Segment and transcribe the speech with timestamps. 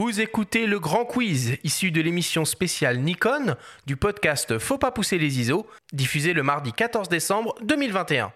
[0.00, 5.18] Vous écoutez le grand quiz issu de l'émission spéciale Nikon du podcast Faut pas pousser
[5.18, 8.32] les ISO, diffusé le mardi 14 décembre 2021.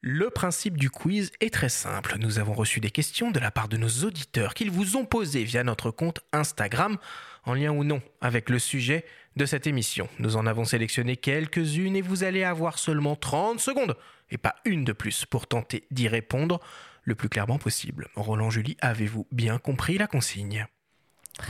[0.00, 2.16] Le principe du quiz est très simple.
[2.20, 5.42] Nous avons reçu des questions de la part de nos auditeurs qu'ils vous ont posées
[5.42, 6.98] via notre compte Instagram,
[7.44, 10.08] en lien ou non avec le sujet de cette émission.
[10.20, 13.96] Nous en avons sélectionné quelques-unes et vous allez avoir seulement 30 secondes,
[14.30, 16.60] et pas une de plus, pour tenter d'y répondre
[17.02, 18.08] le plus clairement possible.
[18.14, 20.66] Roland Julie, avez-vous bien compris la consigne?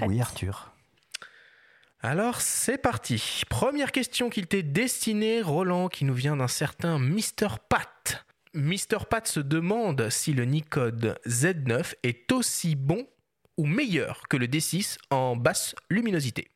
[0.00, 0.72] Oui, Arthur.
[2.00, 3.42] Alors c'est parti.
[3.50, 7.58] Première question qu'il t'est destinée, Roland, qui nous vient d'un certain Mr.
[7.68, 7.88] Pat.
[8.58, 9.06] Mr.
[9.08, 13.06] Pat se demande si le Nikon Z9 est aussi bon
[13.56, 16.50] ou meilleur que le D6 en basse luminosité.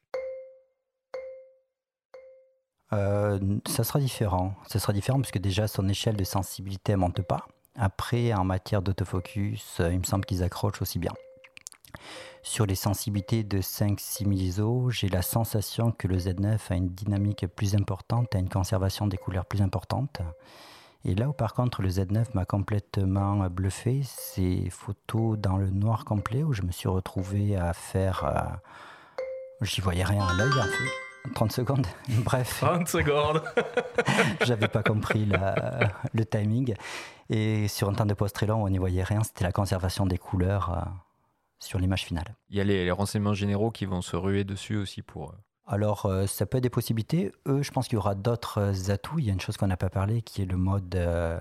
[2.93, 3.39] Euh,
[3.69, 4.57] ça sera différent.
[4.67, 7.47] Ça sera différent parce que déjà son échelle de sensibilité ne monte pas.
[7.77, 11.13] Après, en matière d'autofocus, euh, il me semble qu'ils accrochent aussi bien.
[12.43, 17.47] Sur les sensibilités de 5-6 ISO, j'ai la sensation que le Z9 a une dynamique
[17.47, 20.21] plus importante, a une conservation des couleurs plus importante.
[21.05, 26.05] Et là où par contre le Z9 m'a complètement bluffé, c'est photos dans le noir
[26.05, 28.25] complet où je me suis retrouvé à faire...
[28.25, 31.33] Euh, j'y voyais rien à l'œil en fait.
[31.35, 31.87] 30 secondes,
[32.25, 32.61] bref.
[32.61, 33.43] 30 secondes.
[34.45, 35.29] J'avais pas compris
[36.13, 36.75] le timing.
[37.31, 39.23] Et sur un temps de pause très long, on n'y voyait rien.
[39.23, 40.91] C'était la conservation des couleurs euh,
[41.59, 42.35] sur l'image finale.
[42.51, 45.35] Il y a les, les, renseignements généraux qui vont se ruer dessus aussi pour euh,
[45.73, 47.33] alors, euh, ça peut être des possibilités.
[47.49, 49.19] Eux, je pense qu'il y aura d'autres euh, atouts.
[49.19, 51.39] Il y a une chose qu'on n'a pas parlé qui est le mode euh,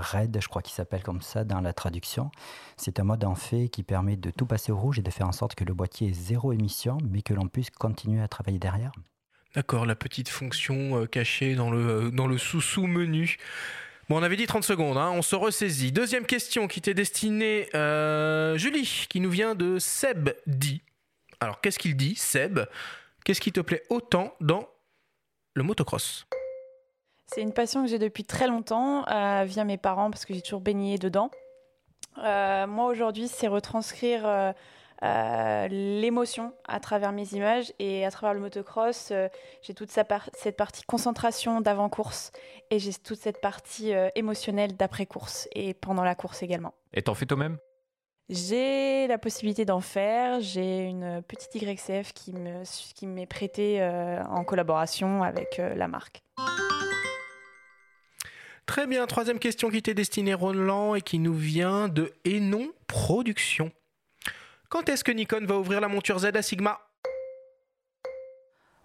[0.00, 2.30] RED, je crois qu'il s'appelle comme ça dans la traduction.
[2.76, 5.26] C'est un mode en fait qui permet de tout passer au rouge et de faire
[5.26, 8.60] en sorte que le boîtier ait zéro émission, mais que l'on puisse continuer à travailler
[8.60, 8.92] derrière.
[9.56, 13.38] D'accord, la petite fonction cachée dans le, dans le sous-sous-menu.
[14.08, 15.90] Bon, on avait dit 30 secondes, hein, on se ressaisit.
[15.90, 17.66] Deuxième question qui t'est destinée,
[18.54, 20.80] Julie, qui nous vient de Seb dit.
[21.40, 22.60] Alors, qu'est-ce qu'il dit, Seb?
[23.24, 24.68] Qu'est-ce qui te plaît autant dans
[25.54, 26.26] le motocross?
[27.26, 30.42] C'est une passion que j'ai depuis très longtemps, euh, via mes parents, parce que j'ai
[30.42, 31.30] toujours baigné dedans.
[32.18, 37.72] Euh, moi, aujourd'hui, c'est retranscrire euh, l'émotion à travers mes images.
[37.78, 39.10] Et à travers le motocross,
[39.62, 42.30] j'ai toute cette partie concentration d'avant-course
[42.70, 46.74] et j'ai toute cette partie émotionnelle d'après-course et pendant la course également.
[46.92, 47.56] Et t'en fais toi-même?
[48.28, 50.40] J'ai la possibilité d'en faire.
[50.40, 52.62] J'ai une petite YCF qui me
[52.94, 56.22] qui m'est prêtée euh, en collaboration avec euh, la marque.
[58.66, 63.70] Très bien, troisième question qui était destinée Roland et qui nous vient de Enon Production.
[64.70, 66.80] Quand est-ce que Nikon va ouvrir la monture Z à Sigma?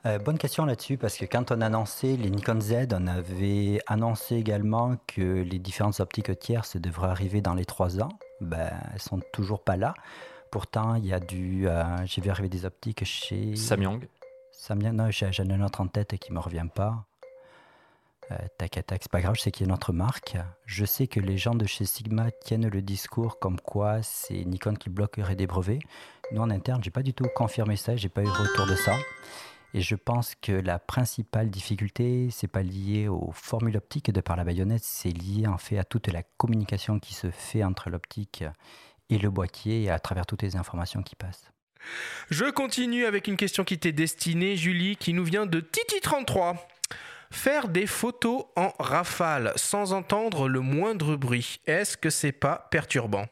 [0.05, 3.79] Euh, bonne question là-dessus, parce que quand on a annoncé les Nikon Z, on avait
[3.87, 8.09] annoncé également que les différentes optiques tierces devraient arriver dans les trois ans.
[8.41, 9.93] Ben, elles sont toujours pas là.
[10.51, 11.67] Pourtant, il y a du.
[11.67, 13.55] Euh, j'ai vu arriver des optiques chez.
[13.55, 14.07] Samyang.
[14.51, 17.05] Samyang, non, j'en ai une autre en tête qui me revient pas.
[18.31, 20.37] Euh, tac, tac, c'est pas grave, je sais qu'il y a notre marque.
[20.65, 24.75] Je sais que les gens de chez Sigma tiennent le discours comme quoi c'est Nikon
[24.75, 25.79] qui bloquerait des brevets.
[26.31, 28.93] Nous, en interne, j'ai pas du tout confirmé ça, j'ai pas eu retour de ça.
[29.73, 34.35] Et je pense que la principale difficulté, c'est pas lié aux formules optiques de par
[34.35, 38.43] la baïonnette, c'est lié en fait à toute la communication qui se fait entre l'optique
[39.09, 41.51] et le boîtier et à travers toutes les informations qui passent.
[42.29, 46.57] Je continue avec une question qui t'est destinée, Julie, qui nous vient de Titi33.
[47.31, 53.27] Faire des photos en rafale sans entendre le moindre bruit, est-ce que c'est pas perturbant?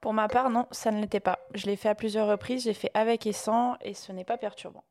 [0.00, 1.40] Pour ma part, non, ça ne l'était pas.
[1.52, 4.38] Je l'ai fait à plusieurs reprises, j'ai fait avec et sans, et ce n'est pas
[4.38, 4.82] perturbant.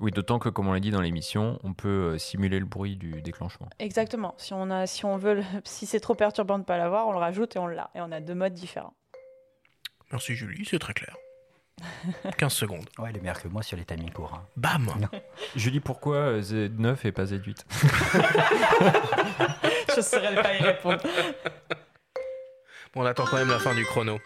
[0.00, 2.96] Oui, d'autant que, comme on l'a dit dans l'émission, on peut euh, simuler le bruit
[2.96, 3.68] du déclenchement.
[3.78, 4.34] Exactement.
[4.38, 7.12] Si on, a, si on veut, si c'est trop perturbant de ne pas l'avoir, on
[7.12, 7.90] le rajoute et on l'a.
[7.94, 8.94] Et on a deux modes différents.
[10.12, 11.16] Merci Julie, c'est très clair.
[12.38, 12.88] 15 secondes.
[12.98, 14.34] Ouais, il est meilleur que moi sur les timings courts.
[14.34, 14.46] Hein.
[14.56, 14.88] Bam
[15.56, 17.64] Julie, pourquoi euh, Z9 et pas Z8
[19.90, 21.02] Je ne saurais pas y répondre.
[22.94, 24.18] Bon, on attend quand même la fin du chrono.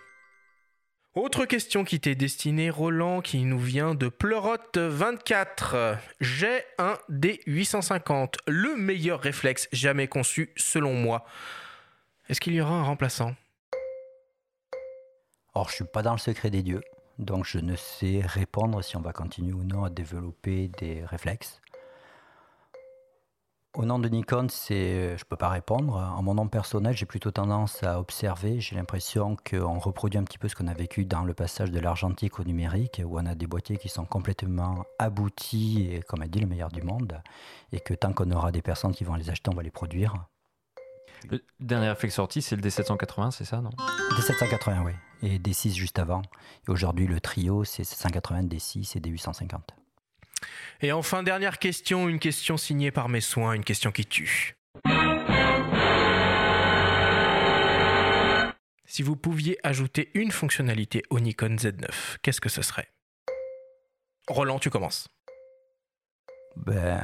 [1.14, 5.98] Autre question qui t'est destinée, Roland, qui nous vient de Pleurote24.
[6.22, 11.26] J'ai un D850, le meilleur réflexe jamais conçu selon moi.
[12.30, 13.34] Est-ce qu'il y aura un remplaçant?
[15.52, 16.80] Or, je suis pas dans le secret des dieux,
[17.18, 21.60] donc je ne sais répondre si on va continuer ou non à développer des réflexes.
[23.74, 25.96] Au nom de Nikon, c'est, je peux pas répondre.
[25.96, 28.60] En mon nom personnel, j'ai plutôt tendance à observer.
[28.60, 31.80] J'ai l'impression qu'on reproduit un petit peu ce qu'on a vécu dans le passage de
[31.80, 36.28] l'argentique au numérique, où on a des boîtiers qui sont complètement aboutis et, comme a
[36.28, 37.22] dit, le meilleur du monde.
[37.72, 40.16] Et que tant qu'on aura des personnes qui vont les acheter, on va les produire.
[41.30, 43.70] Le dernier réflexe sorti, c'est le D780, c'est ça, non?
[44.18, 44.92] D780, oui.
[45.22, 46.20] Et D6 juste avant.
[46.68, 49.60] Et aujourd'hui, le trio, c'est 780, D6 et D850.
[50.80, 54.54] Et enfin, dernière question, une question signée par mes soins, une question qui tue.
[58.84, 62.88] Si vous pouviez ajouter une fonctionnalité au Nikon Z9, qu'est-ce que ce serait?
[64.28, 65.08] Roland, tu commences.
[66.56, 67.02] Ben,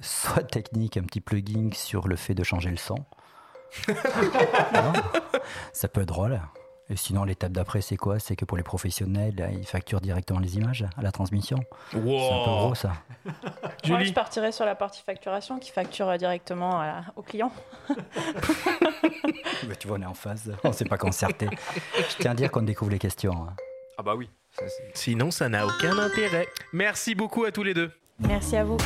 [0.00, 3.04] soit technique, un petit plugin sur le fait de changer le son.
[4.72, 4.92] Non
[5.72, 6.40] ça peut être drôle.
[6.90, 8.18] Et sinon, l'étape d'après, c'est quoi?
[8.18, 11.58] C'est que pour les professionnels, ils facturent directement les images à la transmission.
[11.90, 12.92] C'est un peu gros, ça.
[13.88, 17.52] Moi, je partirais sur la partie facturation qui facture directement à- au client.
[19.66, 20.54] Ben, tu vois, on est en phase.
[20.64, 21.48] On ne s'est pas concerté.
[21.96, 23.32] Je tiens à dire qu'on découvre les questions.
[23.48, 23.54] hein.
[23.98, 24.30] Ah bah oui.
[24.52, 24.64] Ça,
[24.94, 26.46] Sinon, ça n'a aucun intérêt.
[26.72, 27.90] Merci beaucoup à tous les deux.
[28.20, 28.76] Merci à vous.